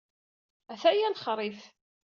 Ataya 0.71 1.07
lexrif. 1.11 1.59